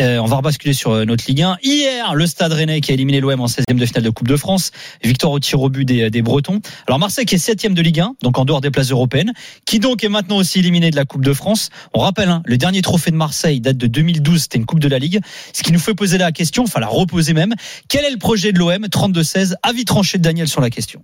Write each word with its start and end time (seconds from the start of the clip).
Euh, 0.00 0.18
on 0.18 0.26
va 0.26 0.36
rebasculer 0.36 0.74
sur 0.74 0.90
euh, 0.90 1.04
notre 1.04 1.24
Ligue 1.26 1.42
1. 1.42 1.58
Hier, 1.62 2.14
le 2.14 2.26
Stade 2.26 2.52
Rennais 2.52 2.80
qui 2.80 2.90
a 2.90 2.94
éliminé 2.94 3.20
l'OM 3.20 3.40
en 3.40 3.46
16e 3.46 3.74
de 3.74 3.86
finale 3.86 4.02
de 4.02 4.10
Coupe 4.10 4.28
de 4.28 4.36
France. 4.36 4.70
Victoire 5.02 5.32
au 5.32 5.40
tir 5.40 5.60
au 5.60 5.68
but 5.68 5.84
des, 5.84 6.10
des 6.10 6.22
Bretons. 6.22 6.60
Alors 6.86 6.98
Marseille 6.98 7.24
qui 7.24 7.34
est 7.34 7.38
7e 7.38 7.74
de 7.74 7.82
Ligue 7.82 8.00
1, 8.00 8.16
donc 8.22 8.38
en 8.38 8.44
dehors 8.44 8.60
des 8.60 8.70
places 8.70 8.90
européennes, 8.90 9.32
qui 9.64 9.78
donc 9.78 10.04
est 10.04 10.08
maintenant 10.08 10.36
aussi 10.36 10.58
éliminé 10.58 10.90
de 10.90 10.96
la 10.96 11.04
Coupe 11.04 11.24
de 11.24 11.32
France. 11.32 11.70
On 11.94 12.00
rappelle, 12.00 12.28
hein, 12.28 12.42
le 12.44 12.58
dernier 12.58 12.82
trophée 12.82 13.10
de 13.10 13.16
Marseille 13.16 13.60
date 13.60 13.76
de 13.76 13.86
2012, 13.86 14.42
c'était 14.42 14.58
une 14.58 14.66
Coupe 14.66 14.80
de 14.80 14.88
la 14.88 14.98
Ligue. 14.98 15.20
Ce 15.52 15.62
qui 15.62 15.72
nous 15.72 15.78
fait 15.78 15.94
poser 15.94 16.18
la 16.18 16.32
question, 16.32 16.64
enfin 16.64 16.80
la 16.80 16.88
reposer 16.88 17.32
même, 17.32 17.54
quel 17.88 18.04
est 18.04 18.10
le 18.10 18.18
projet 18.18 18.52
de 18.52 18.58
l'OM 18.58 18.84
32-16 18.84 19.54
Avis 19.62 19.84
tranché 19.84 20.18
de 20.18 20.22
Daniel 20.22 20.48
sur 20.48 20.60
la 20.60 20.70
question. 20.70 21.02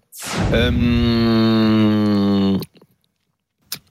Euh... 0.52 2.01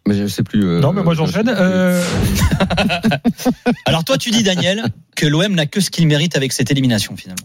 Mais 0.08 0.16
je 0.16 0.26
sais 0.28 0.44
plus. 0.44 0.64
euh, 0.66 0.80
Non, 0.80 0.94
mais 0.94 1.04
moi 1.04 1.14
j'enchaîne. 1.14 1.48
Euh, 1.56 2.04
Alors 3.86 4.04
toi 4.04 4.18
tu 4.18 4.32
dis 4.32 4.44
Daniel 4.44 4.84
que 5.16 5.26
l'OM 5.28 5.54
n'a 5.54 5.66
que 5.68 5.80
ce 5.80 5.90
qu'il 5.92 6.08
mérite 6.08 6.36
avec 6.36 6.52
cette 6.54 6.72
élimination 6.72 7.16
finalement. 7.16 7.44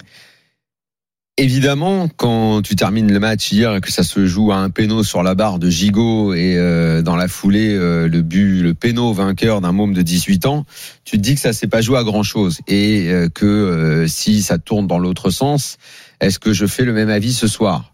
Évidemment, 1.39 2.09
quand 2.09 2.63
tu 2.63 2.77
termines 2.77 3.13
le 3.13 3.21
match 3.21 3.53
hier 3.53 3.77
et 3.77 3.81
que 3.83 3.93
ça 3.93 4.03
se 4.03 4.25
joue 4.25 4.53
à 4.53 4.57
un 4.57 4.71
péno 4.71 5.05
sur 5.05 5.23
la 5.23 5.35
barre 5.35 5.59
de 5.59 5.69
Gigot 5.69 6.33
et 6.33 6.57
euh, 6.57 7.03
dans 7.03 7.15
la 7.15 7.29
foulée 7.29 7.75
euh, 7.75 8.09
le 8.09 8.23
but, 8.23 8.63
le 8.63 8.73
péno 8.73 9.13
vainqueur 9.13 9.61
d'un 9.61 9.73
môme 9.73 9.93
de 9.93 10.01
18 10.01 10.47
ans, 10.47 10.65
tu 11.05 11.19
te 11.19 11.23
dis 11.23 11.35
que 11.35 11.41
ça 11.41 11.53
s'est 11.53 11.67
pas 11.67 11.83
joué 11.83 11.99
à 11.99 12.05
grand 12.05 12.23
chose 12.23 12.61
et 12.69 13.11
euh, 13.11 13.29
que 13.29 13.45
euh, 13.45 14.07
si 14.09 14.41
ça 14.41 14.57
tourne 14.57 14.87
dans 14.87 14.99
l'autre 14.99 15.29
sens, 15.29 15.77
est-ce 16.23 16.39
que 16.39 16.55
je 16.55 16.65
fais 16.65 16.85
le 16.85 16.95
même 16.95 17.11
avis 17.11 17.35
ce 17.35 17.49
soir? 17.49 17.93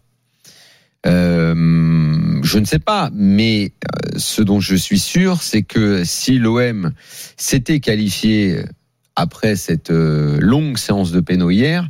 Euh, 1.05 2.39
Je 2.43 2.59
ne 2.59 2.65
sais 2.65 2.79
pas, 2.79 3.09
mais 3.13 3.73
euh, 3.85 4.17
ce 4.17 4.41
dont 4.41 4.59
je 4.59 4.75
suis 4.75 4.99
sûr, 4.99 5.41
c'est 5.41 5.63
que 5.63 6.03
si 6.03 6.39
l'OM 6.39 6.93
s'était 7.37 7.79
qualifié 7.79 8.63
après 9.15 9.55
cette 9.55 9.91
euh, 9.91 10.37
longue 10.39 10.77
séance 10.77 11.11
de 11.11 11.19
péno 11.19 11.49
hier, 11.49 11.87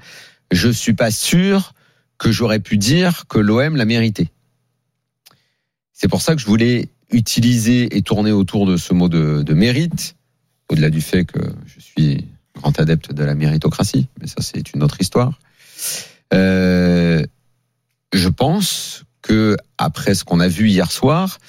je 0.51 0.69
suis 0.69 0.93
pas 0.93 1.11
sûr 1.11 1.73
que 2.17 2.31
j'aurais 2.31 2.59
pu 2.59 2.77
dire 2.77 3.25
que 3.27 3.39
l'OM 3.39 3.75
l'a 3.75 3.85
mérité. 3.85 4.29
C'est 5.91 6.07
pour 6.07 6.21
ça 6.21 6.35
que 6.35 6.41
je 6.41 6.45
voulais 6.45 6.89
utiliser 7.11 7.95
et 7.95 8.01
tourner 8.01 8.31
autour 8.31 8.65
de 8.65 8.77
ce 8.77 8.93
mot 8.93 9.09
de, 9.09 9.53
mérite, 9.53 10.15
au-delà 10.69 10.89
du 10.89 11.01
fait 11.01 11.25
que 11.25 11.39
je 11.65 11.79
suis 11.79 12.25
grand 12.55 12.77
adepte 12.79 13.13
de 13.13 13.23
la 13.23 13.35
méritocratie, 13.35 14.07
mais 14.19 14.27
ça 14.27 14.41
c'est 14.41 14.73
une 14.73 14.83
autre 14.83 14.97
histoire. 14.99 15.39
Je 18.13 18.29
pense 18.29 19.03
que 19.21 19.57
après 19.77 20.13
ce 20.13 20.23
qu'on 20.23 20.39
a 20.39 20.47
vu 20.47 20.69
hier 20.69 20.91
soir, 20.91 21.39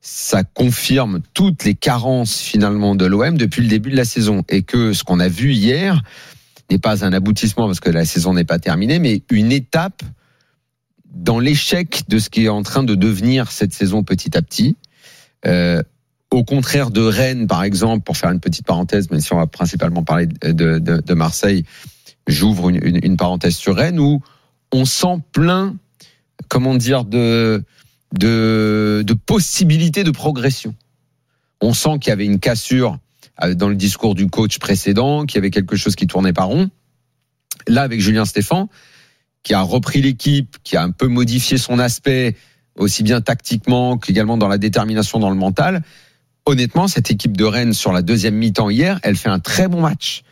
ça 0.00 0.42
confirme 0.44 1.20
toutes 1.34 1.64
les 1.64 1.74
carences 1.74 2.38
finalement 2.38 2.94
de 2.94 3.06
l'OM 3.06 3.36
depuis 3.36 3.62
le 3.62 3.68
début 3.68 3.90
de 3.90 3.96
la 3.96 4.04
saison 4.04 4.42
et 4.48 4.62
que 4.62 4.92
ce 4.92 5.04
qu'on 5.04 5.20
a 5.20 5.28
vu 5.28 5.52
hier 5.52 6.02
n'est 6.70 6.78
pas 6.78 7.04
un 7.04 7.12
aboutissement 7.12 7.66
parce 7.66 7.80
que 7.80 7.90
la 7.90 8.04
saison 8.04 8.34
n'est 8.34 8.44
pas 8.44 8.58
terminée, 8.58 8.98
mais 8.98 9.22
une 9.30 9.52
étape 9.52 10.02
dans 11.12 11.38
l'échec 11.38 12.04
de 12.08 12.18
ce 12.18 12.30
qui 12.30 12.44
est 12.44 12.48
en 12.48 12.62
train 12.62 12.82
de 12.82 12.94
devenir 12.94 13.50
cette 13.50 13.74
saison 13.74 14.02
petit 14.02 14.36
à 14.36 14.42
petit. 14.42 14.76
Euh, 15.46 15.82
au 16.30 16.44
contraire 16.44 16.90
de 16.90 17.02
Rennes, 17.02 17.48
par 17.48 17.64
exemple, 17.64 18.04
pour 18.04 18.16
faire 18.16 18.30
une 18.30 18.40
petite 18.40 18.64
parenthèse, 18.64 19.10
même 19.10 19.20
si 19.20 19.32
on 19.32 19.38
va 19.38 19.48
principalement 19.48 20.04
parler 20.04 20.26
de, 20.26 21.14
Marseille, 21.14 21.64
j'ouvre 22.28 22.68
une, 22.68 23.00
une 23.02 23.16
parenthèse 23.16 23.56
sur 23.56 23.76
Rennes 23.76 23.98
où 23.98 24.22
on 24.72 24.84
sent 24.84 25.16
plein, 25.32 25.74
comment 26.48 26.74
dire, 26.74 27.04
de, 27.04 27.64
de, 28.16 29.02
de 29.06 29.14
possibilités 29.14 30.04
de 30.04 30.10
progression. 30.10 30.74
On 31.60 31.74
sent 31.74 31.98
qu'il 32.00 32.10
y 32.10 32.12
avait 32.12 32.24
une 32.24 32.40
cassure 32.40 32.98
euh, 33.42 33.54
dans 33.54 33.68
le 33.68 33.76
discours 33.76 34.14
du 34.14 34.28
coach 34.28 34.58
précédent, 34.58 35.26
qu'il 35.26 35.36
y 35.36 35.38
avait 35.38 35.50
quelque 35.50 35.76
chose 35.76 35.94
qui 35.94 36.06
tournait 36.06 36.32
pas 36.32 36.44
rond. 36.44 36.70
Là, 37.66 37.82
avec 37.82 38.00
Julien 38.00 38.24
Stéphan, 38.24 38.68
qui 39.42 39.54
a 39.54 39.62
repris 39.62 40.02
l'équipe, 40.02 40.56
qui 40.64 40.76
a 40.76 40.82
un 40.82 40.90
peu 40.90 41.06
modifié 41.06 41.58
son 41.58 41.78
aspect, 41.78 42.36
aussi 42.76 43.02
bien 43.02 43.20
tactiquement 43.20 43.98
qu'également 43.98 44.36
dans 44.36 44.48
la 44.48 44.58
détermination, 44.58 45.18
dans 45.18 45.30
le 45.30 45.36
mental. 45.36 45.82
Honnêtement, 46.46 46.88
cette 46.88 47.10
équipe 47.10 47.36
de 47.36 47.44
Rennes 47.44 47.74
sur 47.74 47.92
la 47.92 48.02
deuxième 48.02 48.34
mi-temps 48.34 48.70
hier, 48.70 48.98
elle 49.02 49.16
fait 49.16 49.28
un 49.28 49.38
très 49.38 49.68
bon 49.68 49.82
match. 49.82 50.22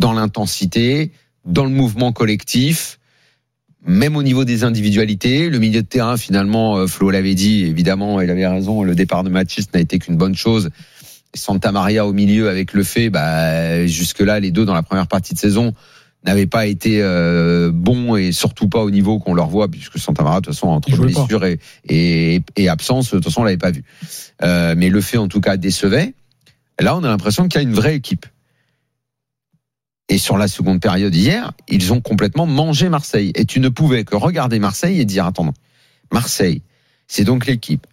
Dans 0.00 0.12
l'intensité, 0.12 1.12
dans 1.44 1.64
le 1.64 1.70
mouvement 1.70 2.12
collectif, 2.12 2.98
même 3.86 4.16
au 4.16 4.22
niveau 4.22 4.44
des 4.44 4.64
individualités. 4.64 5.48
Le 5.48 5.58
milieu 5.58 5.82
de 5.82 5.86
terrain, 5.86 6.16
finalement, 6.16 6.76
euh, 6.76 6.86
Flo 6.86 7.10
l'avait 7.10 7.34
dit, 7.34 7.64
évidemment, 7.64 8.20
il 8.20 8.30
avait 8.30 8.46
raison, 8.46 8.82
le 8.82 8.94
départ 8.94 9.24
de 9.24 9.30
Matisse 9.30 9.72
n'a 9.72 9.80
été 9.80 9.98
qu'une 9.98 10.16
bonne 10.16 10.34
chose. 10.34 10.70
Santa 11.34 11.72
Maria 11.72 12.06
au 12.06 12.12
milieu 12.12 12.48
avec 12.48 12.72
le 12.72 12.82
fait, 12.82 13.10
bah, 13.10 13.86
jusque-là, 13.86 14.40
les 14.40 14.50
deux 14.50 14.64
dans 14.64 14.74
la 14.74 14.82
première 14.82 15.06
partie 15.06 15.34
de 15.34 15.38
saison 15.38 15.74
n'avaient 16.24 16.46
pas 16.46 16.66
été 16.66 17.00
euh, 17.02 17.70
bons 17.72 18.16
et 18.16 18.32
surtout 18.32 18.68
pas 18.68 18.82
au 18.82 18.90
niveau 18.90 19.18
qu'on 19.18 19.34
leur 19.34 19.48
voit, 19.48 19.68
puisque 19.68 19.98
Santa 19.98 20.24
Maria, 20.24 20.40
de 20.40 20.46
toute 20.46 20.54
façon, 20.54 20.68
entre 20.68 20.90
blessure 20.96 21.44
et, 21.44 21.60
et, 21.88 22.42
et 22.56 22.68
absence, 22.68 23.10
de 23.10 23.16
toute 23.16 23.24
façon, 23.24 23.42
on 23.42 23.44
l'avait 23.44 23.56
pas 23.56 23.70
vu. 23.70 23.84
Euh, 24.42 24.74
mais 24.76 24.88
le 24.88 25.00
fait, 25.00 25.18
en 25.18 25.28
tout 25.28 25.40
cas, 25.40 25.56
décevait. 25.56 26.14
Là, 26.80 26.96
on 26.96 27.04
a 27.04 27.08
l'impression 27.08 27.48
qu'il 27.48 27.60
y 27.60 27.64
a 27.64 27.68
une 27.68 27.74
vraie 27.74 27.94
équipe. 27.94 28.26
Et 30.08 30.18
sur 30.18 30.38
la 30.38 30.46
seconde 30.46 30.80
période 30.80 31.14
hier, 31.14 31.52
ils 31.68 31.92
ont 31.92 32.00
complètement 32.00 32.46
mangé 32.46 32.88
Marseille. 32.88 33.32
Et 33.34 33.44
tu 33.44 33.58
ne 33.60 33.68
pouvais 33.68 34.04
que 34.04 34.14
regarder 34.14 34.58
Marseille 34.58 35.00
et 35.00 35.04
dire, 35.04 35.26
attends, 35.26 35.52
Marseille, 36.12 36.62
c'est 37.08 37.24
donc 37.24 37.46
l'équipe 37.46 37.86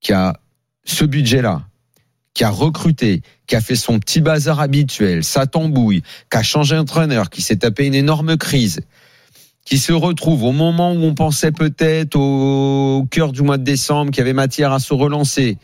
qui 0.00 0.12
a 0.12 0.38
ce 0.84 1.04
budget-là, 1.04 1.62
qui 2.34 2.44
a 2.44 2.50
recruté, 2.50 3.22
qui 3.46 3.56
a 3.56 3.60
fait 3.60 3.76
son 3.76 3.98
petit 3.98 4.20
bazar 4.20 4.60
habituel, 4.60 5.24
sa 5.24 5.46
tambouille, 5.46 6.02
qui 6.30 6.36
a 6.36 6.42
changé 6.42 6.76
d'entraîneur, 6.76 7.30
qui 7.30 7.40
s'est 7.40 7.56
tapé 7.56 7.86
une 7.86 7.94
énorme 7.94 8.36
crise, 8.36 8.80
qui 9.64 9.78
se 9.78 9.92
retrouve 9.92 10.44
au 10.44 10.52
moment 10.52 10.92
où 10.92 11.02
on 11.02 11.14
pensait 11.14 11.52
peut-être 11.52 12.16
au 12.16 13.06
cœur 13.10 13.32
du 13.32 13.42
mois 13.42 13.56
de 13.56 13.64
décembre 13.64 14.10
qu'il 14.10 14.18
y 14.18 14.22
avait 14.22 14.34
matière 14.34 14.72
à 14.72 14.78
se 14.78 14.92
relancer, 14.92 15.56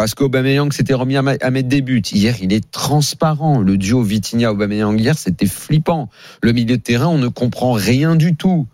parce 0.00 0.14
qu'Aubameyang 0.14 0.72
s'était 0.72 0.94
remis 0.94 1.18
à, 1.18 1.22
à 1.42 1.50
mettre 1.50 1.68
des 1.68 1.82
buts. 1.82 2.00
Hier, 2.10 2.34
il 2.40 2.54
est 2.54 2.70
transparent. 2.70 3.60
Le 3.60 3.76
duo 3.76 4.02
Vitinha-Aubameyang 4.02 4.98
hier, 4.98 5.18
c'était 5.18 5.44
flippant. 5.44 6.08
Le 6.42 6.54
milieu 6.54 6.78
de 6.78 6.82
terrain, 6.82 7.08
on 7.08 7.18
ne 7.18 7.28
comprend 7.28 7.72
rien 7.72 8.16
du 8.16 8.34
tout. 8.34 8.66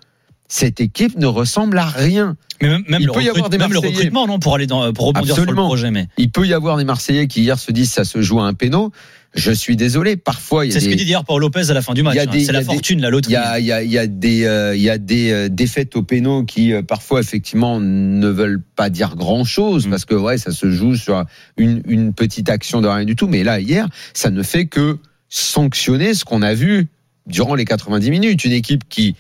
Cette 0.49 0.81
équipe 0.81 1.17
ne 1.19 1.27
ressemble 1.27 1.77
à 1.79 1.87
rien. 1.87 2.37
Mais 2.63 2.69
même, 2.69 2.85
même 2.89 3.01
Il 3.03 3.07
le, 3.09 3.13
peut 3.13 3.23
y 3.23 3.29
avoir 3.29 3.51
des 3.51 3.59
même 3.59 3.69
le 3.69 3.75
Marseillais. 3.75 3.95
recrutement, 3.97 4.27
non, 4.27 4.39
pour 4.39 4.55
aller 4.55 4.67
dans, 4.67 4.93
pour 4.93 5.07
rebondir 5.07 5.35
sur 5.35 5.45
le 5.45 5.55
projet, 5.55 5.91
mais 5.91 6.09
Il 6.19 6.31
peut 6.31 6.47
y 6.47 6.55
avoir 6.55 6.77
des 6.79 6.85
Marseillais 6.85 7.27
qui 7.27 7.43
hier 7.43 7.59
se 7.59 7.73
disent 7.73 7.91
ça 7.93 8.05
se 8.05 8.23
joue 8.23 8.41
à 8.41 8.47
un 8.47 8.55
péno. 8.55 8.93
Je 9.35 9.53
suis 9.53 9.77
désolé. 9.77 10.17
Parfois, 10.17 10.65
il 10.65 10.69
y 10.69 10.71
a 10.71 10.75
c'est 10.81 10.87
ce 10.87 10.89
que 10.91 10.95
dit 10.95 11.05
d'ailleurs 11.05 11.25
Paul 11.27 11.43
Lopez 11.43 11.69
à 11.69 11.75
la 11.75 11.83
fin 11.83 11.93
du 11.93 12.03
match. 12.03 12.17
Hein. 12.17 12.31
C'est 12.33 12.53
la 12.53 12.61
des- 12.61 12.65
fortune, 12.65 13.03
la 13.03 13.09
il 13.09 13.11
loterie. 13.11 13.35
y 13.35 13.37
a, 13.37 13.59
il 13.59 13.67
y 13.67 13.73
a, 13.73 13.83
il 13.83 13.91
y 13.91 13.99
a 13.99 14.07
des, 14.07 14.45
euh, 14.47 14.75
il 14.75 14.81
y 14.81 14.89
a 14.89 14.97
des 14.97 15.31
euh, 15.31 15.49
défaites 15.51 15.95
au 15.97 16.03
péno 16.03 16.45
qui 16.45 16.73
euh, 16.73 16.81
parfois 16.83 17.21
effectivement 17.21 17.79
ne 17.79 18.29
veulent 18.29 18.63
pas 18.77 18.89
dire 18.89 19.15
grand 19.17 19.45
chose 19.45 19.87
Mm. 19.87 19.91
parce 19.91 20.05
que 20.07 20.15
ouais, 20.15 20.39
ça 20.39 20.53
se 20.53 20.71
joue 20.71 20.95
sur 20.95 21.25
une, 21.59 21.83
une 21.87 22.15
petite 22.15 22.49
action 22.49 22.81
de 22.81 22.89
rien 22.89 23.05
du 23.05 23.15
tout. 23.17 23.27
Mais 23.29 23.45
là, 23.45 23.61
hier, 23.61 23.89
ça 24.15 24.31
ne 24.31 24.43
fait 24.43 24.65
que 24.67 24.97
sanctionner 25.29 26.15
ce 26.15 26.25
qu'on 26.25 26.41
a 26.41 26.55
vu 26.55 26.87
durant 27.27 27.55
les 27.57 27.65
90 27.67 28.11
minutes. 28.11 28.45
Une 28.45 28.53
équipe 28.53 28.89
qui 28.89 29.17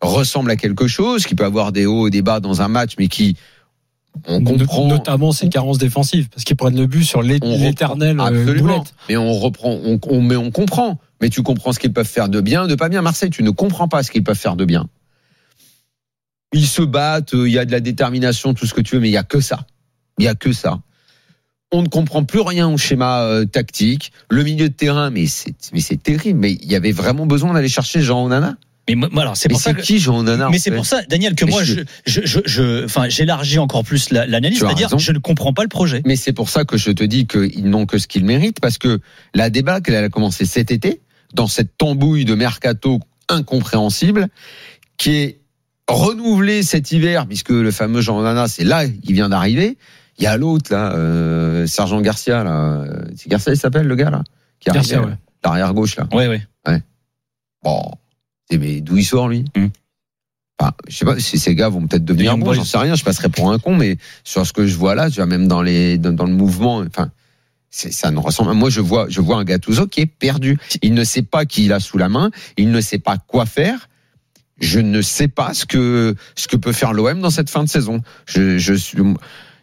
ressemble 0.00 0.50
à 0.50 0.56
quelque 0.56 0.86
chose, 0.86 1.26
qui 1.26 1.34
peut 1.34 1.44
avoir 1.44 1.72
des 1.72 1.86
hauts 1.86 2.06
et 2.06 2.10
des 2.10 2.22
bas 2.22 2.40
dans 2.40 2.62
un 2.62 2.68
match, 2.68 2.94
mais 2.98 3.08
qui 3.08 3.36
on 4.26 4.42
comprend. 4.42 4.88
Notamment 4.88 5.32
ses 5.32 5.48
carences 5.48 5.78
défensives, 5.78 6.28
parce 6.28 6.44
qu'ils 6.44 6.56
prennent 6.56 6.76
le 6.78 6.86
but 6.86 7.04
sur 7.04 7.22
l'é- 7.22 7.38
on 7.42 7.52
reprend- 7.52 7.64
l'éternelle 7.64 8.20
euh, 8.20 8.24
Absolument. 8.24 8.84
Mais 9.08 9.16
on 9.16 9.32
reprend, 9.34 9.70
on, 9.70 9.98
on- 10.08 10.20
mais 10.22 10.36
on 10.36 10.50
comprend. 10.50 10.98
Mais 11.20 11.28
tu 11.30 11.42
comprends 11.42 11.72
ce 11.72 11.78
qu'ils 11.78 11.92
peuvent 11.92 12.06
faire 12.06 12.28
de 12.28 12.40
bien, 12.40 12.66
de 12.66 12.74
pas 12.74 12.88
bien. 12.88 13.02
Marseille, 13.02 13.30
tu 13.30 13.42
ne 13.42 13.50
comprends 13.50 13.88
pas 13.88 14.02
ce 14.02 14.10
qu'ils 14.10 14.24
peuvent 14.24 14.38
faire 14.38 14.56
de 14.56 14.64
bien. 14.64 14.88
Ils 16.52 16.66
se 16.66 16.82
battent, 16.82 17.32
il 17.34 17.48
y 17.52 17.58
a 17.58 17.64
de 17.64 17.72
la 17.72 17.80
détermination, 17.80 18.54
tout 18.54 18.66
ce 18.66 18.74
que 18.74 18.80
tu 18.80 18.94
veux, 18.94 19.00
mais 19.00 19.08
il 19.08 19.12
y 19.12 19.16
a 19.18 19.22
que 19.24 19.40
ça. 19.40 19.66
Il 20.18 20.24
y 20.24 20.28
a 20.28 20.34
que 20.34 20.52
ça. 20.52 20.80
On 21.70 21.82
ne 21.82 21.88
comprend 21.88 22.24
plus 22.24 22.40
rien 22.40 22.68
au 22.68 22.78
schéma 22.78 23.22
euh, 23.24 23.44
tactique. 23.44 24.12
Le 24.30 24.42
milieu 24.42 24.68
de 24.70 24.74
terrain, 24.74 25.10
mais 25.10 25.26
c'est, 25.26 25.54
mais 25.74 25.80
c'est 25.80 26.02
terrible. 26.02 26.38
Mais 26.40 26.52
il 26.52 26.70
y 26.70 26.76
avait 26.76 26.92
vraiment 26.92 27.26
besoin 27.26 27.52
d'aller 27.52 27.68
chercher 27.68 28.00
Jean 28.00 28.24
Onana. 28.24 28.56
Mais 28.88 28.94
moi, 28.94 29.08
alors 29.22 29.36
c'est 29.36 29.48
pour 29.48 29.60
ça 29.60 29.74
que. 29.74 29.82
qui 29.82 29.98
Jean 29.98 30.22
Nana 30.22 30.48
Mais 30.50 30.58
c'est 30.58 30.70
pour 30.70 30.86
ça, 30.86 31.02
Daniel, 31.08 31.34
que 31.34 31.44
Mais 31.44 31.50
moi, 31.50 31.62
je- 31.64 31.80
je, 32.06 32.20
je, 32.24 32.40
je, 32.46 32.84
enfin, 32.84 33.08
j'élargis 33.08 33.58
encore 33.58 33.84
plus 33.84 34.10
la- 34.10 34.26
l'analyse, 34.26 34.58
c'est-à-dire, 34.68 34.88
je 34.98 35.12
ne 35.12 35.18
comprends 35.18 35.52
pas 35.52 35.62
le 35.62 35.68
projet. 35.68 36.02
Mais 36.06 36.16
c'est 36.16 36.32
pour 36.32 36.48
ça 36.48 36.64
que 36.64 36.76
je 36.76 36.90
te 36.90 37.04
dis 37.04 37.26
qu'ils 37.26 37.68
n'ont 37.68 37.86
que 37.86 37.98
ce 37.98 38.06
qu'ils 38.08 38.24
méritent, 38.24 38.60
parce 38.60 38.78
que 38.78 39.00
la 39.34 39.50
débâcle, 39.50 39.92
elle 39.92 40.04
a 40.04 40.08
commencé 40.08 40.44
cet 40.46 40.70
été, 40.70 41.00
dans 41.34 41.46
cette 41.46 41.76
tambouille 41.76 42.24
de 42.24 42.34
mercato 42.34 43.00
incompréhensible, 43.28 44.28
qui 44.96 45.10
est 45.16 45.40
renouvelée 45.86 46.62
cet 46.62 46.90
hiver, 46.92 47.26
puisque 47.26 47.50
le 47.50 47.70
fameux 47.70 48.00
Jean 48.00 48.22
Nana, 48.22 48.48
c'est 48.48 48.64
là, 48.64 48.84
il 48.84 49.12
vient 49.14 49.28
d'arriver. 49.28 49.76
Il 50.18 50.24
y 50.24 50.26
a 50.26 50.36
l'autre, 50.36 50.72
là, 50.72 50.92
euh, 50.94 51.66
Sergent 51.66 52.00
Garcia, 52.00 52.42
là. 52.44 52.84
C'est 53.16 53.28
Garcia, 53.28 53.52
il 53.52 53.56
s'appelle, 53.58 53.86
le 53.86 53.94
gars, 53.96 54.10
là? 54.10 54.22
Qui 54.60 54.70
là. 54.70 55.02
ouais. 55.06 55.12
L'arrière 55.44 55.72
gauche, 55.74 55.96
là. 55.96 56.08
Ouais, 56.12 56.26
ouais. 56.26 56.42
Bon. 57.62 57.82
Mais 58.50 58.80
d'où 58.80 58.96
il 58.96 59.04
sort, 59.04 59.28
lui? 59.28 59.44
Enfin, 60.60 60.72
je 60.88 60.96
sais 60.96 61.04
pas 61.04 61.18
si 61.20 61.38
ces 61.38 61.54
gars 61.54 61.68
vont 61.68 61.86
peut-être 61.86 62.04
devenir 62.04 62.36
bons, 62.36 62.52
j'en 62.52 62.64
sais 62.64 62.78
rien, 62.78 62.94
je 62.96 63.04
passerai 63.04 63.28
pour 63.28 63.52
un 63.52 63.58
con, 63.58 63.76
mais 63.76 63.96
sur 64.24 64.44
ce 64.46 64.52
que 64.52 64.66
je 64.66 64.76
vois 64.76 64.94
là, 64.94 65.08
tu 65.08 65.16
vois, 65.16 65.26
même 65.26 65.46
dans 65.46 65.62
les, 65.62 65.98
dans, 65.98 66.12
dans 66.12 66.24
le 66.24 66.32
mouvement, 66.32 66.78
enfin, 66.78 67.10
ça 67.70 68.10
ne 68.10 68.18
ressemble. 68.18 68.54
Moi, 68.54 68.70
je 68.70 68.80
vois, 68.80 69.06
je 69.08 69.20
vois 69.20 69.36
un 69.36 69.44
Gattuso 69.44 69.86
qui 69.86 70.00
est 70.00 70.06
perdu. 70.06 70.58
Il 70.82 70.94
ne 70.94 71.04
sait 71.04 71.22
pas 71.22 71.44
qui 71.44 71.66
il 71.66 71.72
a 71.72 71.80
sous 71.80 71.98
la 71.98 72.08
main. 72.08 72.30
Il 72.56 72.70
ne 72.70 72.80
sait 72.80 72.98
pas 72.98 73.18
quoi 73.18 73.46
faire. 73.46 73.88
Je 74.60 74.80
ne 74.80 75.02
sais 75.02 75.28
pas 75.28 75.54
ce 75.54 75.64
que, 75.64 76.16
ce 76.34 76.48
que 76.48 76.56
peut 76.56 76.72
faire 76.72 76.92
l'OM 76.92 77.20
dans 77.20 77.30
cette 77.30 77.50
fin 77.50 77.62
de 77.62 77.68
saison. 77.68 78.02
Je, 78.26 78.58
je 78.58 78.74
suis, 78.74 78.98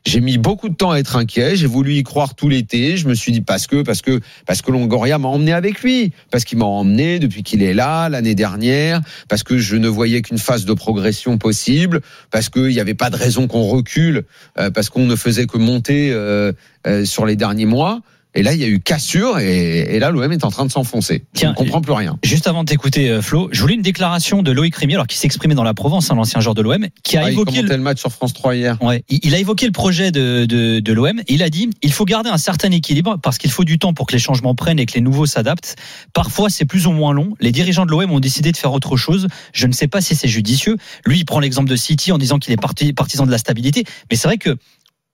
j'ai 0.06 0.22
mis 0.22 0.38
beaucoup 0.38 0.70
de 0.70 0.76
temps 0.76 0.92
à 0.92 1.00
être 1.00 1.16
inquiet. 1.16 1.56
J'ai 1.56 1.66
voulu 1.66 1.96
y 1.96 2.04
croire 2.04 2.36
tout 2.36 2.48
l'été. 2.48 2.96
Je 2.96 3.08
me 3.08 3.16
suis 3.16 3.32
dit 3.32 3.42
parce 3.42 3.66
que, 3.66 3.82
parce 3.82 4.02
que, 4.02 4.20
parce 4.46 4.62
que 4.62 4.72
Longoria 4.72 5.18
m'a 5.18 5.30
emmené 5.30 5.52
avec 5.52 5.82
lui. 5.82 6.12
Parce 6.32 6.44
qu'il 6.46 6.60
m'a 6.60 6.66
emmené 6.66 7.18
depuis 7.18 7.42
qu'il 7.42 7.64
est 7.64 7.74
là 7.74 8.08
l'année 8.08 8.36
dernière. 8.36 9.02
Parce 9.28 9.42
que 9.42 9.58
je 9.58 9.76
ne 9.76 9.88
voyais 9.88 10.22
qu'une 10.22 10.38
phase 10.38 10.66
de 10.66 10.74
progression 10.74 11.40
possible. 11.40 12.02
Parce 12.30 12.50
qu'il 12.50 12.68
n'y 12.68 12.80
avait 12.80 12.94
pas 12.94 13.10
de 13.10 13.16
raison 13.16 13.48
qu'on 13.48 13.64
recule. 13.64 14.26
euh, 14.60 14.70
parce 14.70 14.90
qu'on 14.90 15.06
ne 15.06 15.16
faisait 15.16 15.48
que 15.48 15.58
monter 15.58 16.12
euh, 16.12 16.54
euh, 16.86 17.04
sur 17.04 17.26
les 17.26 17.36
derniers 17.36 17.66
mois. 17.66 18.02
Et 18.36 18.44
là, 18.44 18.54
il 18.54 18.60
y 18.60 18.64
a 18.64 18.68
eu 18.68 18.80
cassure. 18.80 19.40
Et, 19.40 19.96
et 19.96 20.00
là, 20.00 20.12
l'OM 20.12 20.32
est 20.32 20.44
en 20.44 20.52
train 20.52 20.66
de 20.66 20.72
s'enfoncer. 20.72 21.24
Je 21.36 21.46
ne 21.48 21.54
comprends 21.54 21.82
plus 21.82 21.94
rien. 21.94 22.18
Juste 22.24 22.48
avant 22.48 22.64
de 22.64 22.70
t'écouter, 22.70 23.10
euh, 23.10 23.22
Flo, 23.22 23.50
je 23.52 23.62
voulais 23.62 23.76
une 23.76 23.82
déclaration 23.82 24.42
de 24.44 24.52
Loïc 24.52 24.76
Rémy, 24.76 24.94
alors 24.94 25.08
qui 25.08 25.18
s'exprimait 25.18 25.56
dans 25.56 25.64
la 25.64 25.74
Provence, 25.74 26.12
hein, 26.12 26.16
l'ancien 26.16 26.42
joueur 26.42 26.56
de 26.56 26.62
l'OM, 26.62 26.86
qui 27.04 27.18
a 27.18 27.22
Ah, 27.22 27.30
il 27.30 27.34
évoqué 27.34 27.52
le, 27.52 27.58
commentait 27.58 27.78
le 27.78 27.84
match 27.84 28.00
sur 28.00 28.12
France 28.12 28.34
3 28.34 28.56
hier. 28.56 28.78
Ouais, 28.82 29.04
il 29.10 29.26
il 29.26 29.34
a 29.34 29.40
évoqué 29.40 29.66
le 29.66 29.72
projet 29.72 30.12
de, 30.12 30.46
de, 30.46 30.80
de 30.80 30.94
l'OM. 30.94 31.20
Il 31.28 31.42
a 31.42 31.50
dit 31.50 31.70
il 31.82 31.92
faut 31.92 32.06
garder 32.06 32.30
un 32.30 32.38
certain 32.38 32.70
équilibre 32.72 33.18
parce 33.24 33.38
qu'il 33.40 33.50
faut 33.50 33.64
du 33.64 33.80
temps 33.80 33.94
pour 33.94 34.06
que 34.06 34.14
les 34.14 34.20
changements 34.20 34.54
prennent 34.54 34.80
et 34.80 34.86
que 34.86 34.94
les 34.94 35.02
nouveaux 35.02 35.26
s'adaptent. 35.26 35.76
Parfois, 36.14 36.50
c'est 36.50 36.66
plus 36.66 36.86
ou 36.86 36.92
moins 36.92 37.12
long. 37.12 37.34
Les 37.40 37.52
dirigeants 37.52 37.86
de 37.86 37.92
l'OM 37.92 38.12
ont 38.12 38.20
décidé 38.20 38.52
de 38.52 38.58
faire 38.58 38.72
autre 38.72 38.98
chose. 38.98 39.28
Je 39.54 39.66
ne 39.66 39.72
sais 39.72 39.88
pas 39.88 40.02
si 40.02 40.16
c'est 40.16 40.28
judicieux. 40.28 40.78
Lui, 41.06 41.20
il 41.20 41.26
prend 41.26 41.40
l'exemple 41.40 41.70
de 41.70 41.76
City 41.76 42.12
en 42.12 42.18
disant 42.18 42.38
qu'il 42.38 42.54
est 42.54 42.62
parti, 42.62 42.94
partisan 42.94 43.26
de 43.26 43.32
la 43.32 43.38
stabilité. 43.38 43.84
Mais 44.12 44.16
c'est 44.18 44.28
vrai 44.28 44.38
que 44.38 44.58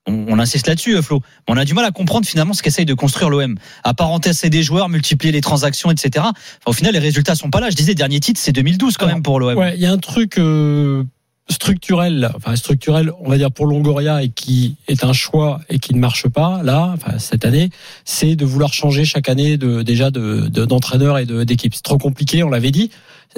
on, 0.08 0.26
on 0.28 0.40
insiste 0.40 0.68
là-dessus, 0.68 0.96
euh, 0.96 1.02
Flo. 1.02 1.22
On 1.48 1.58
a 1.58 1.66
du 1.66 1.74
mal 1.74 1.86
à 1.86 1.92
comprendre 1.92 2.26
finalement 2.26 2.54
ce 2.54 2.64
qu'essaye 2.64 2.86
de 2.86 2.94
construire 2.94 3.30
l'OM. 3.30 3.58
Apparenter 3.84 4.32
des 4.50 4.64
joueurs, 4.64 4.90
multiplier 4.90 5.32
les 5.32 5.42
transactions, 5.42 5.92
etc. 5.92 6.12
Enfin, 6.18 6.34
au 6.66 6.74
final, 6.74 6.94
les 6.94 7.00
résultats 7.00 7.36
sont 7.36 7.50
pas 7.50 7.60
là. 7.60 7.70
Je 7.70 7.76
disais, 7.76 7.94
dernier 7.96 8.20
titre, 8.20 8.40
c'est 8.42 8.52
2012 8.52 8.98
quand 8.98 9.06
Alors, 9.06 9.16
même 9.16 9.24
pour 9.24 9.40
l'OM. 9.40 9.58
Ouais, 9.58 9.76
il 9.76 9.82
y 9.82 9.86
a 9.86 9.92
un 9.92 9.98
truc 9.98 10.38
euh, 10.38 11.04
structurel, 11.52 12.32
enfin 12.36 12.56
structurel, 12.56 13.12
on 13.20 13.30
va 13.30 13.38
dire 13.38 13.52
pour 13.52 13.66
Longoria 13.68 14.24
et 14.24 14.30
qui 14.30 14.76
est 14.88 15.04
un 15.04 15.14
choix 15.14 15.62
et 15.70 15.80
qui 15.80 15.94
ne 15.94 16.00
marche 16.00 16.28
pas 16.28 16.62
là, 16.64 16.92
enfin 16.96 17.20
cette 17.20 17.46
année, 17.46 17.70
c'est 18.06 18.36
de 18.36 18.46
vouloir 18.46 18.74
changer 18.74 19.06
chaque 19.06 19.30
année 19.30 19.58
de 19.58 19.82
déjà 19.82 20.12
de 20.12 20.48
de- 20.48 20.66
d'entraîneur 20.66 21.18
et 21.20 21.26
d'équipe. 21.46 21.76
C'est 21.76 21.84
trop 21.84 21.98
compliqué, 21.98 22.44
on 22.44 22.50
l'avait 22.50 22.72
dit. 22.72 22.90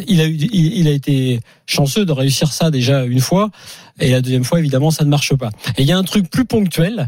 Il 0.08 0.22
a 0.22 0.26
eu, 0.26 0.34
il 0.36 0.88
a 0.88 0.92
été 0.92 1.40
chanceux 1.68 2.06
de 2.06 2.12
réussir 2.12 2.52
ça 2.52 2.72
déjà 2.72 3.04
une 3.06 3.20
fois 3.20 3.52
et 4.00 4.10
la 4.12 4.22
deuxième 4.22 4.44
fois 4.44 4.60
évidemment 4.60 4.90
ça 4.90 5.04
ne 5.04 5.10
marche 5.10 5.36
pas. 5.36 5.50
Et 5.78 5.82
il 5.84 5.88
y 5.88 5.92
a 5.92 5.98
un 5.98 6.04
truc 6.04 6.30
plus 6.30 6.46
ponctuel 6.46 7.08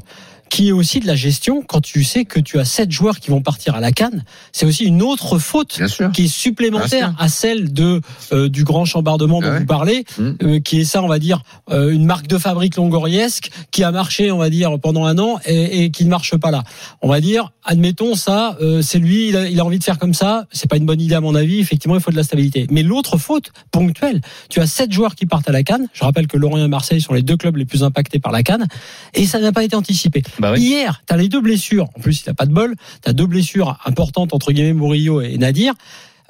qui 0.50 0.70
est 0.70 0.72
aussi 0.72 1.00
de 1.00 1.08
la 1.08 1.16
gestion 1.16 1.64
quand 1.68 1.82
tu 1.82 2.04
sais 2.04 2.26
que 2.26 2.40
tu 2.40 2.60
as 2.60 2.66
sept 2.66 2.92
joueurs 2.92 3.20
qui 3.20 3.32
vont 3.32 3.42
partir 3.42 3.76
à 3.76 3.80
la 3.80 3.92
canne, 3.92 4.24
c'est 4.52 4.66
aussi 4.66 4.86
une 4.86 5.02
autre 5.02 5.40
faute 5.40 5.80
qui 6.14 6.26
est 6.26 6.28
supplémentaire 6.28 7.14
à 7.20 7.28
celle 7.30 7.74
de 7.74 8.02
euh, 8.32 8.50
du 8.50 8.64
grand 8.64 8.86
chambardement 8.86 9.42
dont 9.42 9.50
ouais. 9.50 9.60
vous 9.60 9.66
parlez, 9.66 10.04
Mmh. 10.18 10.32
euh, 10.44 10.60
qui 10.60 10.80
est 10.80 10.86
ça, 10.86 11.02
on 11.04 11.08
va 11.08 11.20
dire, 11.20 11.42
euh, 11.70 11.90
une 11.92 12.06
marque 12.06 12.28
de 12.28 12.38
fabrique 12.38 12.76
longoriesque 12.76 13.50
qui 13.72 13.84
a 13.84 13.92
marché, 13.92 14.32
on 14.32 14.38
va 14.38 14.50
dire, 14.50 14.80
pendant 14.80 15.06
un 15.06 15.18
an 15.18 15.40
et, 15.46 15.84
et 15.84 15.90
qui 15.92 16.06
ne 16.06 16.10
marche 16.10 16.36
pas 16.38 16.52
là. 16.52 16.64
On 17.02 17.10
va 17.10 17.22
dire, 17.22 17.52
admettons 17.64 18.16
ça, 18.16 18.58
c'est 18.82 19.00
lui, 19.00 19.30
il 19.30 19.38
a, 19.38 19.50
il 19.50 19.60
a 19.60 19.66
envie 19.66 19.80
de 19.80 19.84
faire 19.84 19.98
comme 20.00 20.14
ça, 20.14 20.46
c'est 20.52 20.70
pas 20.70 20.78
une 20.78 20.86
bonne 20.86 21.02
idée 21.02 21.16
à 21.16 21.22
mon 21.22 21.36
avis. 21.36 21.60
Effectivement, 21.60 21.96
il 21.96 22.02
faut 22.02 22.12
de 22.12 22.16
la 22.16 22.24
stabilité. 22.24 22.68
Mais 22.70 22.84
l'autre 22.84 23.18
faute 23.18 23.52
ponctuelle, 23.72 24.22
tu 24.50 24.60
as 24.60 24.68
sept 24.68 24.92
joueurs 24.92 25.16
qui 25.16 25.26
partent 25.26 25.50
à 25.50 25.52
la 25.52 25.64
canne. 25.64 25.88
Je 25.94 26.04
rappelle 26.04 26.28
que 26.28 26.38
Lorient 26.38 26.66
et 26.66 26.68
Marseille 26.68 27.02
sont 27.02 27.14
les 27.14 27.22
deux 27.24 27.38
clubs 27.38 27.56
les 27.58 27.66
plus 27.66 27.84
impactés 27.84 28.20
par 28.20 28.32
la 28.32 28.44
canne 28.44 28.68
et 29.14 29.26
ça 29.26 29.40
n'a 29.40 29.52
pas 29.52 29.64
été 29.64 29.76
anticipé. 29.76 30.24
Bah 30.40 30.52
oui. 30.54 30.62
Hier, 30.62 31.02
tu 31.08 31.14
as 31.14 31.18
les 31.18 31.30
deux 31.30 31.42
blessures. 31.42 31.90
En 31.98 32.00
plus, 32.02 32.22
il 32.26 32.30
n'a 32.30 32.34
pas 32.34 32.46
de 32.46 32.54
bol. 32.54 32.76
Tu 33.04 33.10
as 33.10 33.14
deux 33.14 33.28
blessures 33.28 33.78
importantes 33.86 34.34
entre 34.34 34.52
guillemets 34.52 34.74
Murillo 34.74 35.22
et 35.22 35.38
Nadir 35.38 35.74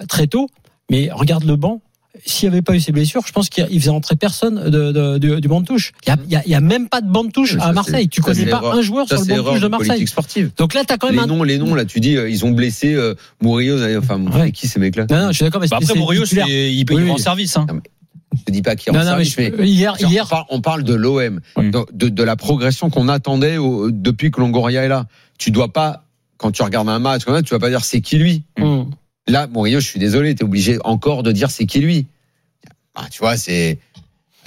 euh, 0.02 0.06
très 0.06 0.28
tôt. 0.28 0.50
Mais 0.92 1.10
regarde 1.12 1.44
le 1.46 1.56
banc. 1.56 1.82
S'il 2.26 2.48
n'y 2.48 2.56
avait 2.56 2.62
pas 2.62 2.74
eu 2.74 2.80
ces 2.80 2.94
blessures, 2.94 3.24
je 3.28 3.34
pense 3.34 3.50
qu'il 3.50 3.68
faisait 3.68 3.90
entrer 3.90 4.16
personne 4.16 4.70
de, 4.70 4.94
de- 4.94 5.18
du- 5.18 5.42
du 5.42 5.48
banc 5.50 5.60
de 5.60 5.66
touche. 5.66 5.92
Il 6.08 6.14
n'y 6.30 6.36
a, 6.38 6.44
il 6.46 6.50
y 6.52 6.56
a 6.56 6.62
même 6.62 6.88
pas 6.88 7.02
de 7.02 7.12
banc 7.12 7.26
de 7.26 7.30
touche 7.32 7.58
à 7.60 7.74
Marseille. 7.74 8.08
Tu 8.08 8.22
connais 8.22 8.46
pas 8.46 8.58
erreur. 8.60 8.74
un 8.74 8.82
joueur 8.82 9.06
Ça, 9.10 9.18
sur 9.18 9.26
le 9.36 9.42
banc 9.42 9.44
de 9.44 9.50
touche 9.56 9.62
de 9.62 9.68
Marseille. 9.68 10.08
sportive. 10.08 10.52
Donc 10.58 10.74
là, 10.74 10.86
tu 10.88 10.94
as 10.94 10.98
quand 10.98 11.08
même 11.08 11.18
Les 11.18 11.22
un. 11.24 11.28
noms, 11.28 11.44
les 11.44 11.58
noms, 11.58 11.76
là, 11.76 11.84
tu 11.84 12.00
dis, 12.00 12.16
euh, 12.16 12.30
ils 12.30 12.46
ont 12.46 12.52
blessé 12.52 12.94
euh, 12.94 13.16
Murillo, 13.42 13.78
enfin, 13.98 14.22
Ouais. 14.28 14.54
qui 14.54 14.70
ces 14.70 14.80
mecs-là? 14.80 15.08
Non, 15.10 15.24
non, 15.24 15.28
je 15.28 15.34
suis 15.34 15.44
d'accord, 15.44 15.60
mais 15.60 15.68
Bah 15.68 15.80
après, 15.82 15.94
Murillo, 15.94 16.24
il 16.26 16.40
Oui, 16.40 16.86
il 17.04 17.10
rend 17.10 17.16
oui. 17.16 17.20
service. 17.22 17.58
Hein. 17.58 17.68
Je 18.38 18.44
te 18.44 18.52
dis 18.52 18.62
pas 18.62 18.76
qui 18.76 18.90
est 18.90 18.92
en 18.92 18.96
Non, 18.96 19.04
non, 19.06 19.18
mais 19.18 19.24
je- 19.26 19.64
hier, 19.64 19.96
on, 20.04 20.08
hier, 20.08 20.28
parle, 20.28 20.46
on 20.50 20.62
parle 20.62 20.84
de 20.84 20.94
l'OM, 20.94 21.40
Oui. 21.58 21.72
de, 21.72 21.80
de- 21.94 22.10
de 22.10 22.24
la 22.24 22.36
progression 22.36 22.90
qu'on 22.90 23.08
attendait 23.08 23.58
au- 23.58 23.92
depuis 23.92 24.32
que 24.32 24.40
Longoria 24.40 24.84
est 24.84 24.88
là. 24.88 25.06
Tu 25.38 25.52
dois 25.52 25.72
pas, 25.74 26.04
quand 26.38 26.52
tu 26.52 26.62
regardes 26.64 26.90
un 26.90 27.00
match, 27.00 27.24
comme 27.26 27.36
ça, 27.36 27.42
tu 27.44 27.54
vas 27.54 27.60
pas 27.60 27.70
dire 27.70 27.84
c'est 27.84 28.02
qui 28.02 28.18
lui. 28.18 28.44
Hum. 28.60 28.90
Là, 29.28 29.48
Murillo, 29.48 29.80
je 29.80 29.88
suis 29.88 30.00
désolé, 30.00 30.36
tu 30.36 30.42
es 30.42 30.46
obligé 30.46 30.78
encore 30.84 31.24
de 31.24 31.32
dire 31.32 31.50
c'est 31.50 31.66
qui 31.66 31.80
lui. 31.80 32.08
Bah, 32.96 33.06
tu 33.12 33.20
vois, 33.20 33.36
c'est. 33.38 33.80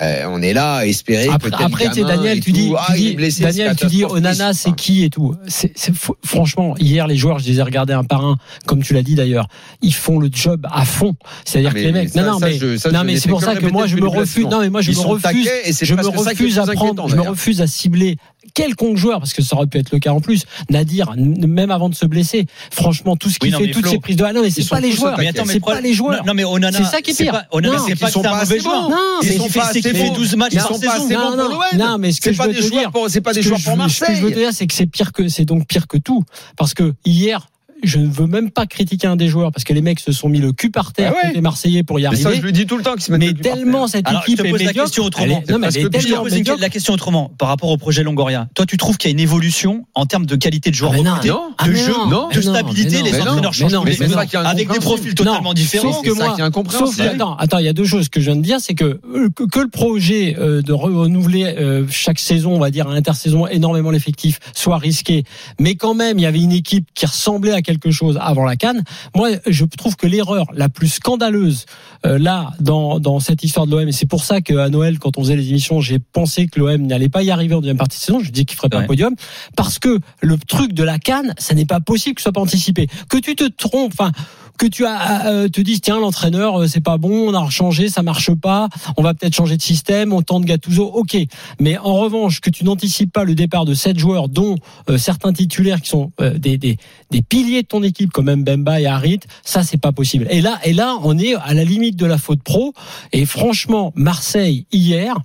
Euh, 0.00 0.24
on 0.28 0.40
est 0.42 0.52
là 0.52 0.76
à 0.76 0.86
espérer 0.86 1.28
Après, 1.28 1.50
après 1.52 1.88
tu 1.90 2.00
gamin 2.02 2.16
Daniel, 2.16 2.40
tu 2.40 2.52
dis, 2.52 2.68
tu 2.68 2.74
ah, 2.78 2.94
il 2.96 3.16
dis- 3.16 3.40
Daniel, 3.40 3.74
tu 3.76 3.86
dis. 3.86 4.04
Onana, 4.04 4.52
c'est 4.52 4.74
qui 4.74 5.04
et 5.04 5.10
tout. 5.10 5.34
Fr- 5.48 6.12
franchement, 6.24 6.74
hier, 6.78 7.06
les 7.06 7.16
joueurs, 7.16 7.38
je 7.38 7.48
les 7.48 7.58
ai 7.58 7.62
regardés 7.62 7.92
un 7.94 8.04
par 8.04 8.24
un, 8.24 8.36
comme 8.66 8.82
tu 8.82 8.94
l'as 8.94 9.02
dit 9.02 9.14
d'ailleurs, 9.14 9.48
ils 9.82 9.94
font 9.94 10.18
le 10.18 10.28
job 10.32 10.66
à 10.70 10.84
fond. 10.84 11.14
C'est-à-dire 11.44 11.70
Ah, 11.72 11.74
que 11.74 11.80
les 11.80 11.92
mecs, 11.92 12.08
ça- 12.10 12.22
non, 12.22 12.32
non, 12.32 12.38
ça, 12.38 12.46
mais, 12.46 12.78
ça, 12.78 12.90
non, 12.90 13.04
mais 13.04 13.16
c'est 13.16 13.28
pour 13.28 13.42
ça 13.42 13.56
que 13.56 13.66
moi, 13.66 13.86
je 13.86 13.96
me 13.96 14.06
refuse, 14.06 14.46
non, 14.46 14.60
mais 14.60 14.70
moi, 14.70 14.80
je 14.82 14.92
me 14.92 14.98
refuse, 14.98 15.48
je 15.82 15.94
me 15.94 16.06
refuse 16.06 16.58
à 16.58 16.66
prendre, 16.66 17.08
je 17.08 17.16
me 17.16 17.22
refuse 17.22 17.60
à 17.60 17.66
cibler 17.66 18.16
quelconque 18.54 18.96
joueur, 18.96 19.18
parce 19.20 19.32
que 19.32 19.42
ça 19.42 19.56
aurait 19.56 19.66
pu 19.66 19.78
être 19.78 19.92
le 19.92 19.98
cas 19.98 20.12
en 20.12 20.20
plus. 20.20 20.44
Nadir, 20.70 21.12
même 21.16 21.70
avant 21.70 21.88
de 21.88 21.94
se 21.94 22.06
blesser, 22.06 22.46
franchement, 22.72 23.16
tout 23.16 23.30
ce 23.30 23.38
qu'il 23.38 23.54
fait, 23.54 23.70
toutes 23.70 23.82
Flo, 23.82 23.90
ces 23.92 23.98
prises 23.98 24.16
de, 24.16 24.24
ah 24.24 24.32
non, 24.32 24.42
mais 24.42 24.50
c'est 24.50 24.62
ils 24.62 24.68
pas 24.68 24.80
les 24.80 24.92
joueurs. 24.92 25.16
Mais 25.18 25.28
attends, 25.28 25.44
mais 25.46 25.54
C'est 25.54 25.60
pas 25.60 25.80
les 25.80 25.94
joueurs. 25.94 26.24
Non, 26.26 26.34
mais 26.34 26.44
Onana, 26.44 26.76
C'est 26.78 26.84
ça 26.84 27.00
qui 27.00 27.10
est 27.12 27.14
pire. 27.14 27.32
pas- 27.32 27.46
Onana, 27.52 27.78
c'est 27.78 27.92
ils 27.92 27.96
pas 27.98 28.10
c'est 28.10 28.18
un 28.18 28.22
pas 28.22 28.38
mauvais 28.40 28.60
joueur. 28.60 28.90
Non, 28.90 28.96
qu'il 29.20 29.32
sont 29.32 29.48
pas 29.48 29.70
c'est 29.72 29.80
qu'il 29.80 29.90
assez 29.90 29.98
fait 29.98 30.08
bons. 30.08 30.14
12 30.14 30.36
matchs 30.36 30.52
Ils 30.54 30.60
sont 30.60 30.78
pas 30.80 30.92
assez 30.94 31.08
saison. 31.08 31.20
bons 31.20 31.36
pour 31.36 31.48
l'OM. 31.48 31.78
Non, 31.78 31.98
mais 31.98 32.12
ce 32.12 32.20
que 32.20 32.32
je 32.32 32.38
pas 32.38 32.46
veux 32.46 32.52
des 32.54 32.58
te 32.60 32.66
joueurs 32.66 32.80
dire, 32.80 32.90
pour- 32.90 33.10
c'est 33.10 33.20
pas 33.20 33.32
des 33.32 33.42
joueurs 33.42 33.58
je 33.58 33.64
pour 33.64 33.76
veux- 33.76 33.88
Ce 33.88 34.00
que 34.00 34.06
je 34.06 34.12
veux 34.20 34.22
Marseille. 34.28 34.34
dire, 34.44 34.50
c'est 34.52 34.66
que 34.66 34.74
c'est 34.74 34.86
pire 34.86 35.12
que 35.12 35.28
c'est 35.28 35.44
donc 35.44 35.66
pire 35.66 35.86
que 35.86 35.98
tout, 35.98 36.24
parce 36.56 36.74
que 36.74 36.94
hier. 37.04 37.48
Je 37.84 37.98
ne 37.98 38.08
veux 38.08 38.26
même 38.26 38.50
pas 38.50 38.66
critiquer 38.66 39.06
un 39.06 39.16
des 39.16 39.28
joueurs 39.28 39.52
parce 39.52 39.64
que 39.64 39.72
les 39.72 39.82
mecs 39.82 40.00
se 40.00 40.10
sont 40.12 40.28
mis 40.28 40.40
le 40.40 40.52
cul 40.52 40.70
par 40.70 40.92
terre 40.92 41.12
Ah 41.22 41.26
ouais. 41.28 41.32
les 41.34 41.40
Marseillais 41.40 41.82
pour 41.82 42.00
y 42.00 42.08
Mais 42.08 42.16
ça, 42.16 42.28
arriver. 42.28 42.40
je 42.40 42.46
le 42.46 42.52
dis 42.52 42.66
tout 42.66 42.76
le 42.76 42.82
temps 42.82 42.94
qu'ils 42.94 43.02
se 43.02 43.12
mettent 43.12 43.20
Mais 43.20 43.26
le 43.28 43.32
cul 43.34 43.42
par 43.42 43.52
tellement 43.54 43.78
terre. 43.80 43.88
cette 43.88 44.08
Alors, 44.08 44.22
je 44.26 44.32
équipe 44.32 44.42
te 44.42 44.46
est 44.46 44.50
pose 44.50 44.62
la 44.64 44.72
question 44.72 45.04
autrement. 45.04 45.42
Est- 45.46 45.50
Non, 45.52 45.58
mais 45.58 45.68
que 45.68 45.80
Je 46.00 46.14
pose 46.14 46.32
médiocre. 46.34 46.60
la 46.60 46.68
question 46.70 46.94
autrement 46.94 47.30
par 47.38 47.48
rapport 47.48 47.70
au 47.70 47.76
projet 47.76 48.02
Longoria. 48.02 48.48
Toi, 48.54 48.66
tu 48.66 48.76
trouves 48.76 48.96
qu'il 48.98 49.10
y 49.10 49.12
a 49.12 49.14
une 49.14 49.20
évolution 49.20 49.86
en 49.94 50.06
termes 50.06 50.26
de 50.26 50.36
qualité 50.36 50.70
de 50.70 50.74
joueur 50.74 50.92
Ah, 50.94 50.96
non, 51.02 51.10
recruté, 51.12 51.28
non. 51.28 51.40
Ah, 51.58 51.66
de 51.66 51.72
mais 51.72 51.78
jeu, 51.78 51.92
non, 51.92 52.06
non, 52.08 52.28
de 52.30 52.40
stabilité 52.40 53.02
Les 53.02 53.14
entraîneurs 53.20 53.36
non, 53.42 53.52
changent 53.52 53.72
mais 53.72 53.78
tous 53.78 53.84
les 53.86 53.92
c'est 53.94 54.06
deux 54.08 54.14
ça 54.14 54.26
qui 54.26 54.36
est 54.36 54.38
avec 54.40 54.56
des 54.56 54.62
incompréhensible. 54.64 54.84
profils 54.84 55.14
totalement 55.14 55.54
différents. 55.54 55.92
sauf 55.92 56.00
C'est 56.04 56.10
que 56.10 56.16
ça 56.16 56.24
moi- 56.24 56.34
qui 56.34 56.40
est 56.40 56.44
incompréhensible. 56.44 56.96
Sauf 56.96 57.06
que, 57.06 57.14
attends, 57.14 57.36
attends, 57.36 57.58
il 57.58 57.64
y 57.64 57.68
a 57.68 57.72
deux 57.72 57.84
choses 57.84 58.08
que 58.08 58.20
je 58.20 58.26
viens 58.26 58.36
de 58.36 58.42
dire, 58.42 58.58
c'est 58.60 58.74
que, 58.74 58.84
euh, 59.14 59.28
que 59.34 59.44
que 59.44 59.60
le 59.60 59.68
projet 59.68 60.36
euh, 60.38 60.62
de 60.62 60.72
renouveler 60.72 61.44
euh, 61.44 61.84
chaque 61.90 62.18
saison, 62.18 62.54
on 62.54 62.58
va 62.58 62.70
dire 62.70 62.88
à 62.88 62.94
l'intersaison, 62.94 63.46
énormément 63.46 63.90
l'effectif, 63.90 64.40
soit 64.54 64.78
risqué, 64.78 65.24
mais 65.60 65.74
quand 65.76 65.94
même, 65.94 66.18
il 66.18 66.22
y 66.22 66.26
avait 66.26 66.40
une 66.40 66.52
équipe 66.52 66.86
qui 66.94 67.06
ressemblait 67.06 67.52
à 67.52 67.62
quelque 67.68 67.90
chose 67.90 68.18
avant 68.20 68.44
la 68.46 68.56
Cannes. 68.56 68.82
Moi, 69.14 69.28
je 69.46 69.64
trouve 69.66 69.94
que 69.96 70.06
l'erreur 70.06 70.46
la 70.54 70.70
plus 70.70 70.88
scandaleuse 70.88 71.66
euh, 72.06 72.18
là 72.18 72.52
dans 72.60 72.98
dans 72.98 73.20
cette 73.20 73.44
histoire 73.44 73.66
de 73.66 73.72
l'OM, 73.76 73.86
et 73.86 73.92
c'est 73.92 74.06
pour 74.08 74.24
ça 74.24 74.40
qu'à 74.40 74.70
Noël, 74.70 74.98
quand 74.98 75.18
on 75.18 75.22
faisait 75.22 75.36
les 75.36 75.50
émissions, 75.50 75.80
j'ai 75.80 75.98
pensé 75.98 76.46
que 76.46 76.58
l'OM 76.60 76.80
n'allait 76.86 77.10
pas 77.10 77.22
y 77.22 77.30
arriver 77.30 77.54
en 77.54 77.60
deuxième 77.60 77.76
partie 77.76 77.98
de 77.98 78.02
saison. 78.02 78.20
Je 78.20 78.30
dis 78.30 78.46
qu'il 78.46 78.56
ferait 78.56 78.70
pas 78.70 78.78
Ouais. 78.78 78.84
un 78.84 78.86
podium 78.86 79.14
parce 79.56 79.78
que 79.78 79.98
le 80.22 80.38
truc 80.38 80.72
de 80.72 80.82
la 80.84 80.98
Cannes, 80.98 81.34
ça 81.38 81.54
n'est 81.54 81.66
pas 81.66 81.80
possible 81.80 82.14
que 82.14 82.20
ce 82.20 82.24
soit 82.24 82.32
pas 82.32 82.40
anticipé. 82.40 82.86
Que 83.10 83.18
tu 83.18 83.34
te 83.36 83.44
trompes, 83.44 83.92
enfin 83.92 84.12
que 84.58 84.66
tu 84.66 84.84
as 84.86 85.26
euh, 85.28 85.48
te 85.48 85.60
dises 85.60 85.80
tiens 85.80 86.00
l'entraîneur 86.00 86.60
euh, 86.62 86.66
c'est 86.66 86.80
pas 86.80 86.96
bon 86.98 87.28
on 87.32 87.34
a 87.34 87.48
changé 87.48 87.88
ça 87.88 88.02
marche 88.02 88.34
pas 88.34 88.68
on 88.96 89.04
va 89.04 89.14
peut-être 89.14 89.36
changer 89.36 89.56
de 89.56 89.62
système 89.62 90.12
on 90.12 90.20
tente 90.22 90.44
Gattuso 90.46 90.84
ok 90.84 91.16
mais 91.60 91.78
en 91.78 91.94
revanche 91.94 92.40
que 92.40 92.50
tu 92.50 92.64
n'anticipes 92.64 93.12
pas 93.12 93.22
le 93.22 93.36
départ 93.36 93.64
de 93.66 93.74
sept 93.74 93.96
joueurs 94.00 94.28
dont 94.28 94.56
euh, 94.90 94.98
certains 94.98 95.32
titulaires 95.32 95.80
qui 95.80 95.90
sont 95.90 96.10
euh, 96.20 96.36
des, 96.38 96.58
des 96.58 96.76
des 97.12 97.22
piliers 97.22 97.57
ton 97.66 97.82
équipe 97.82 98.12
comme 98.12 98.32
Mbemba 98.32 98.80
et 98.80 98.86
Harit, 98.86 99.20
ça 99.42 99.62
c'est 99.62 99.78
pas 99.78 99.92
possible. 99.92 100.26
Et 100.30 100.40
là, 100.40 100.58
et 100.64 100.72
là, 100.72 100.96
on 101.02 101.18
est 101.18 101.34
à 101.34 101.54
la 101.54 101.64
limite 101.64 101.96
de 101.96 102.06
la 102.06 102.18
faute 102.18 102.42
pro. 102.42 102.72
Et 103.12 103.26
franchement, 103.26 103.92
Marseille 103.96 104.66
hier. 104.70 105.16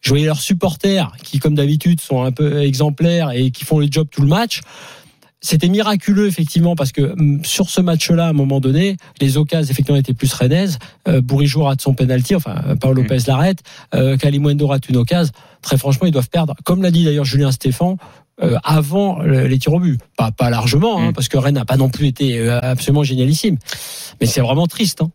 Je 0.00 0.10
voyais 0.10 0.26
leurs 0.26 0.40
supporters 0.40 1.10
qui, 1.24 1.40
comme 1.40 1.56
d'habitude, 1.56 2.00
sont 2.00 2.22
un 2.22 2.30
peu 2.30 2.62
exemplaires 2.62 3.32
et 3.32 3.50
qui 3.50 3.64
font 3.64 3.80
le 3.80 3.88
job 3.90 4.06
tout 4.08 4.22
le 4.22 4.28
match. 4.28 4.60
C'était 5.40 5.68
miraculeux 5.68 6.26
effectivement 6.26 6.74
parce 6.74 6.90
que 6.90 7.12
hum, 7.12 7.44
sur 7.44 7.70
ce 7.70 7.80
match-là, 7.80 8.26
à 8.26 8.28
un 8.30 8.32
moment 8.32 8.58
donné, 8.60 8.96
les 9.20 9.36
occasions 9.36 9.70
effectivement 9.70 9.98
étaient 9.98 10.14
plus 10.14 10.32
rennaises. 10.32 10.78
Euh, 11.06 11.20
Bourigeau 11.20 11.62
rate 11.62 11.80
son 11.80 11.94
penalty, 11.94 12.34
enfin 12.34 12.56
Paolo 12.80 13.02
Lopez 13.02 13.18
l'arrête, 13.28 13.60
euh, 13.94 14.16
Kalimundo 14.16 14.66
rate 14.66 14.88
une 14.88 14.96
occasion. 14.96 15.32
Très 15.62 15.76
franchement, 15.78 16.06
ils 16.06 16.12
doivent 16.12 16.28
perdre, 16.30 16.54
comme 16.64 16.82
l'a 16.82 16.90
dit 16.90 17.04
d'ailleurs 17.04 17.24
Julien 17.24 17.52
Stéphan, 17.52 17.96
euh, 18.42 18.56
avant 18.64 19.18
le- 19.20 19.46
les 19.48 19.58
tirs 19.58 19.74
au 19.74 19.80
but. 19.80 20.00
Pas, 20.16 20.30
pas 20.32 20.50
largement, 20.50 21.00
hein, 21.00 21.10
Mm. 21.10 21.12
parce 21.12 21.28
que 21.28 21.36
Rennes 21.38 21.54
n'a 21.56 21.64
pas 21.64 21.76
non 21.76 21.88
plus 21.88 22.06
été 22.06 22.38
euh, 22.38 22.58
absolument 22.60 23.02
génialissime. 23.04 23.58
Mais 24.20 24.26
c'est 24.26 24.40
vraiment 24.40 24.66
triste. 24.66 25.02
Hein. 25.02 25.10